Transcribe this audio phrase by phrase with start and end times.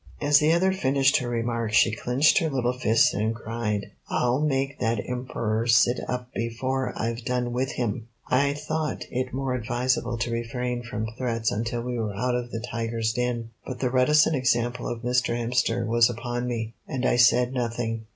[0.19, 4.79] As the other finished her remark she clenched her little fist and cried: "I'll make
[4.79, 10.31] that Emperor sit up before I've done with him!" I thought it more advisable to
[10.31, 14.87] refrain from threats until we were out of the tiger's den; but the reticent example
[14.87, 15.37] of Mr.
[15.37, 18.07] Hemster was upon me, and I said nothing.